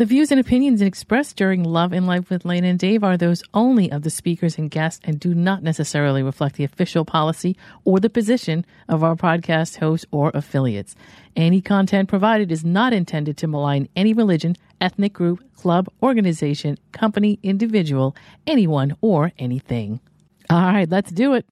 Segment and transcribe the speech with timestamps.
[0.00, 3.42] The views and opinions expressed during Love in Life with Lana and Dave are those
[3.52, 8.00] only of the speakers and guests and do not necessarily reflect the official policy or
[8.00, 10.96] the position of our podcast hosts or affiliates.
[11.36, 17.38] Any content provided is not intended to malign any religion, ethnic group, club, organization, company,
[17.42, 20.00] individual, anyone, or anything.
[20.48, 21.44] All right, let's do it.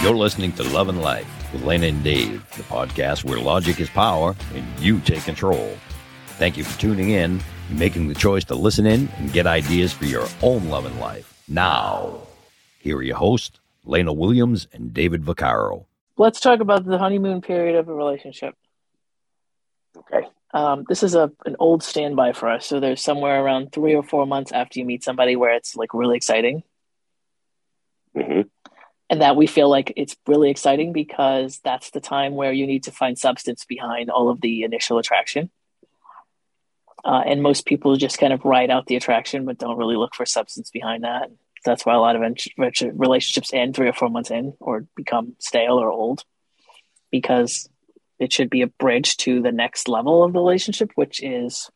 [0.00, 3.90] You're listening to Love and Life with Lana and Dave, the podcast where logic is
[3.90, 5.76] power and you take control.
[6.38, 10.04] Thank you for tuning in, making the choice to listen in and get ideas for
[10.04, 11.42] your own love and life.
[11.48, 12.14] Now,
[12.78, 15.86] here are your hosts, Lana Williams and David Vaccaro.
[16.16, 18.54] Let's talk about the honeymoon period of a relationship.
[19.96, 20.28] Okay.
[20.54, 22.66] Um, this is a an old standby for us.
[22.66, 25.92] So there's somewhere around three or four months after you meet somebody where it's like
[25.92, 26.62] really exciting.
[28.14, 28.42] hmm
[29.10, 32.84] and that we feel like it's really exciting because that's the time where you need
[32.84, 35.50] to find substance behind all of the initial attraction.
[37.04, 40.14] Uh, and most people just kind of ride out the attraction, but don't really look
[40.14, 41.30] for substance behind that.
[41.64, 42.22] That's why a lot of
[42.94, 46.24] relationships end three or four months in or become stale or old
[47.10, 47.68] because
[48.18, 51.70] it should be a bridge to the next level of the relationship, which is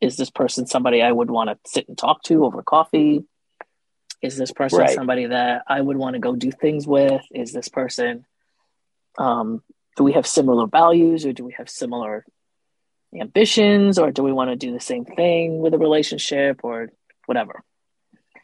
[0.00, 3.24] is this person somebody I would want to sit and talk to over coffee?
[4.20, 4.90] Is this person Right.
[4.90, 7.22] somebody that I would want to go do things with?
[7.32, 8.26] Is this person,
[9.16, 9.62] um,
[9.96, 12.24] do we have similar values or do we have similar
[13.18, 16.90] ambitions or do we want to do the same thing with a relationship or
[17.26, 17.62] whatever?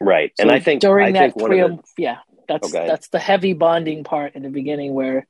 [0.00, 0.32] Right.
[0.38, 2.86] and I think during I that think one of the, yeah, that's Okay.
[2.86, 5.26] that's the heavy bonding part in the beginning where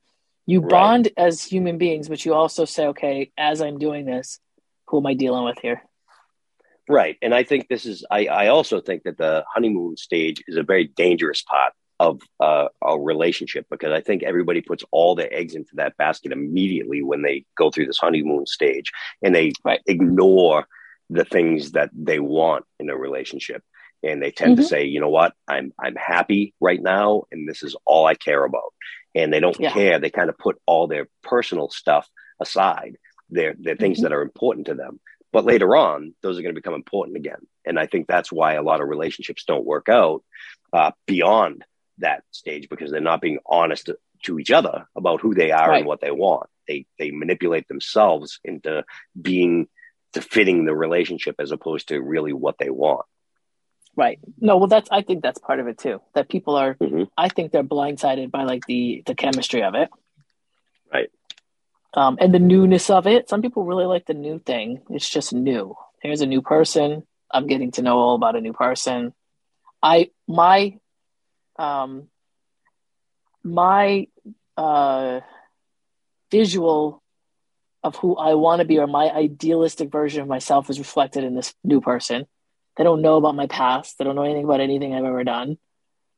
[0.46, 0.68] you Right.
[0.70, 4.40] bond as human beings, but you also say, okay, as I'm doing this,
[4.88, 5.82] who am I dealing with here?
[6.88, 7.16] Right.
[7.22, 10.62] And I think this is I, I also think that the honeymoon stage is a
[10.62, 15.54] very dangerous part of uh, a relationship because I think everybody puts all their eggs
[15.54, 18.90] into that basket immediately when they go through this honeymoon stage
[19.22, 19.80] and they Right.
[19.86, 20.66] ignore
[21.08, 23.62] the things that they want in a relationship.
[24.02, 24.66] And they tend to Mhm.
[24.66, 28.44] say, you know what, I'm I'm happy right now and this is all I care
[28.44, 28.74] about.
[29.14, 29.70] And they don't Yeah.
[29.72, 29.98] care.
[29.98, 32.08] They kind of put all their personal stuff
[32.40, 32.96] aside.
[33.30, 34.02] They're, they're things Mhm.
[34.02, 35.00] that are important to them.
[35.34, 37.46] But later on, those are going to become important again.
[37.66, 40.22] And I think that's why a lot of relationships don't work out
[40.72, 41.64] uh, beyond
[41.98, 45.68] that stage because they're not being honest to, to each other about who they are
[45.70, 45.78] Right.
[45.78, 46.48] and what they want.
[46.68, 48.84] They they manipulate themselves into
[49.20, 49.68] being
[50.12, 53.04] to fitting the relationship as opposed to really what they want.
[53.96, 54.18] Right.
[54.40, 56.00] No, well that's I think that's part of it too.
[56.14, 57.08] That people are Mhm.
[57.16, 59.88] I think they're blindsided by like the the chemistry of it.
[60.92, 61.10] Right.
[61.94, 63.28] Um and the newness of it.
[63.28, 64.82] Some people really like the new thing.
[64.90, 65.76] It's just new.
[66.02, 67.04] Here's a new person.
[67.30, 69.14] I'm getting to know all about a new person.
[69.82, 70.78] I my
[71.58, 72.08] um
[73.42, 74.08] my
[74.56, 75.20] uh
[76.30, 77.02] visual
[77.84, 81.34] of who I want to be or my idealistic version of myself is reflected in
[81.34, 82.26] this new person.
[82.76, 83.98] They don't know about my past.
[83.98, 85.58] They don't know anything about anything I've ever done.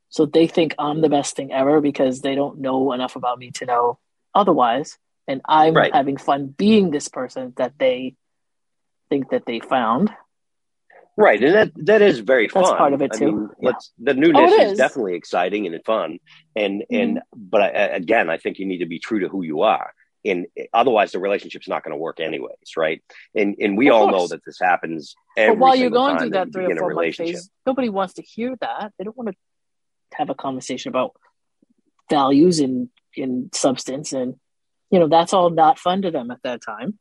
[0.08, 3.50] So they think I'm the best thing ever because they don't know enough about me
[3.52, 3.98] to know
[4.34, 4.96] otherwise.
[5.28, 5.92] And I'm Right.
[5.94, 8.14] having fun being this person that they
[9.10, 10.12] think that they found.
[11.18, 12.76] Right, and that that is very That's fun.
[12.76, 13.26] part of it, I too.
[13.32, 13.68] mean, Yeah.
[13.70, 14.72] let's the oh, newness Oh, is.
[14.72, 14.78] is.
[14.78, 16.18] definitely exciting and fun,
[16.54, 16.94] and mm-hmm.
[16.94, 19.94] and but I, again, I think you need to be true to who you are,
[20.26, 23.02] and otherwise the relationship's not going to work anyways, right?
[23.34, 24.12] And and we Of all course.
[24.14, 25.14] know that this happens.
[25.38, 28.22] Every But while you're going through that three or four month phase, nobody wants to
[28.22, 28.92] hear that.
[28.98, 29.36] They don't want to
[30.18, 31.12] have a conversation about
[32.10, 34.12] values and, and substance.
[34.12, 34.34] And,
[34.90, 36.98] you know, that's all not fun to them at that time.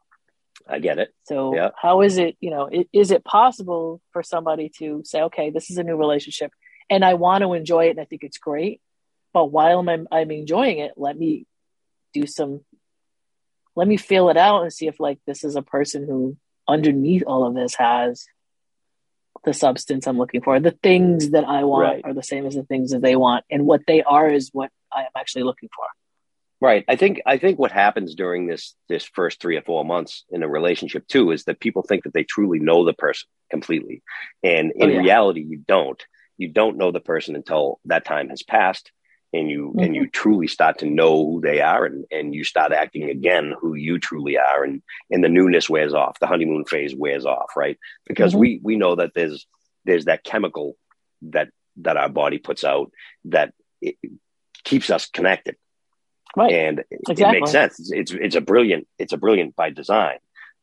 [0.68, 1.14] I get it.
[1.26, 1.70] So Yeah.
[1.80, 5.78] how is it, you know, is it possible for somebody to say, okay, this is
[5.78, 6.52] a new relationship
[6.90, 8.82] and I want to enjoy it and I think it's great,
[9.34, 11.46] but while I'm, I'm enjoying it, let me
[12.14, 12.62] do some,
[13.76, 17.24] let me feel it out and see if like this is a person who underneath
[17.28, 18.26] all of this has
[19.44, 20.60] the substance I'm looking for.
[20.60, 22.02] The things that I want Right.
[22.06, 24.72] are the same as the things that they want and what they are is what
[24.92, 25.86] I am actually looking for.
[26.62, 26.86] Right.
[26.88, 30.42] I think I think what happens during this this first three or four months in
[30.42, 34.02] a relationship too is that people think that they truly know the person completely,
[34.44, 35.00] and in Oh, yeah.
[35.00, 36.02] reality, you don't.
[36.38, 38.92] You don't know the person until that time has passed,
[39.34, 39.96] and you and Mm-hmm.
[39.96, 43.76] you truly start to know who they are, and and you start acting again who
[43.76, 44.82] you truly are, and
[45.12, 47.78] and the newness wears off, the honeymoon phase wears off, right?
[48.08, 48.40] Because Mhm.
[48.40, 49.46] we we know that there's
[49.84, 50.78] there's that chemical
[51.22, 52.92] that that our body puts out
[53.26, 53.98] that it
[54.64, 55.58] keeps us connected
[56.36, 56.54] Right.
[56.54, 57.80] and it- it makes sense.
[57.80, 60.18] It's, it's it's a brilliant it's a brilliant by design,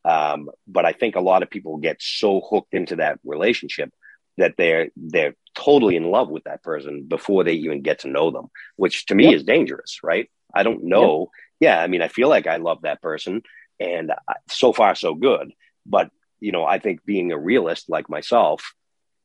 [0.05, 3.89] Um, but I think a lot of people get so hooked into that relationship
[4.37, 8.31] that they're they're totally in love with that person before they even get to know
[8.31, 9.33] them, which to me yep.
[9.35, 10.29] is dangerous, right?
[10.53, 11.19] I don't know.
[11.19, 11.29] Yep.
[11.59, 13.43] Yeah, I mean, I feel like I love that person,
[13.79, 14.11] and
[14.49, 15.53] so far so good.
[15.85, 16.09] But
[16.39, 18.73] you know, I think being a realist like myself,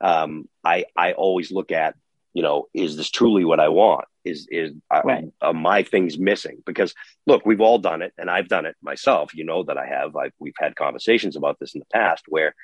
[0.01, 1.95] um, I I always look at
[2.39, 4.05] you know, is this truly what I want?
[4.25, 4.71] Is is
[5.05, 5.25] right.
[5.41, 6.63] are my things missing?
[6.65, 6.95] Because
[7.27, 9.35] look, we've all done it, and I've done it myself.
[9.35, 10.15] You know that I have.
[10.15, 12.55] I've, we've had conversations about this in the past where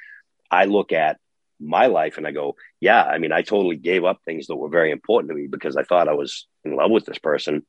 [0.48, 1.18] I look at
[1.58, 4.68] my life and I go, yeah, I mean, I totally gave up things that were
[4.68, 7.66] very important to me because I thought I was in love with this person.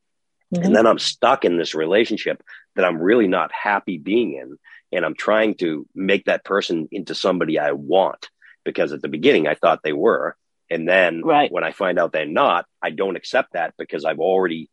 [0.53, 0.63] Mm-hmm.
[0.63, 2.43] And then I'm stuck in this relationship
[2.75, 4.59] that I'm really not happy being in.
[4.91, 8.29] And I'm trying to make that person into somebody I want
[8.63, 10.37] because at the beginning I thought they were.
[10.69, 11.51] And then right.
[11.51, 14.69] when I find out they're not, I don't accept that because I've already,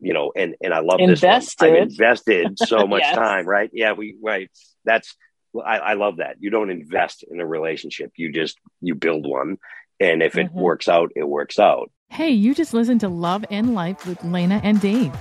[0.00, 1.28] you know, and, and I love invested.
[1.28, 1.54] this.
[1.58, 1.70] One.
[1.70, 3.16] I've invested so much yes.
[3.16, 3.70] time, right?
[3.72, 4.50] Yeah, we, right.
[4.84, 5.16] That's,
[5.54, 6.36] I, I, love that.
[6.40, 8.12] You don't invest in a relationship.
[8.16, 9.58] You just you build one.
[10.00, 10.60] And if it mm-hmm.
[10.60, 11.90] works out, it works out.
[12.08, 15.14] Hey, you just listened to Love and Life with Lana and Dave.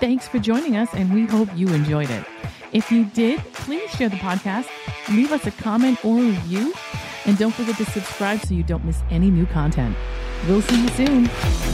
[0.00, 2.24] Thanks for joining us, and we hope you enjoyed it.
[2.72, 4.68] If you did, please share the podcast,
[5.10, 6.72] leave us a comment or review,
[7.26, 9.96] and don't forget to subscribe so you don't miss any new content.
[10.46, 11.71] We'll see you soon.